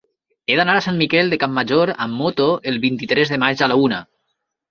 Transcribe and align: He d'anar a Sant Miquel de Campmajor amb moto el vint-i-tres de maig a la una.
He 0.51 0.53
d'anar 0.59 0.75
a 0.77 0.83
Sant 0.85 0.95
Miquel 1.01 1.29
de 1.33 1.37
Campmajor 1.43 1.91
amb 2.07 2.17
moto 2.21 2.47
el 2.71 2.81
vint-i-tres 2.87 3.35
de 3.35 3.39
maig 3.45 3.61
a 3.67 3.71
la 3.73 3.77
una. 3.85 4.01